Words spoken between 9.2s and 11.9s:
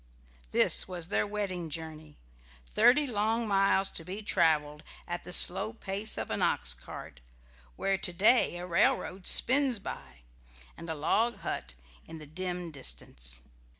spins by, and a log hut